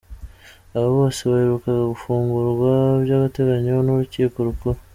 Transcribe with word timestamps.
Aba 0.75 0.89
bose 0.97 1.21
baheruka 1.31 1.69
gufungurwa 1.91 2.71
by’agateganyo 3.03 3.73
n’Urukiko 3.81 4.37
Rukuru. 4.47 4.79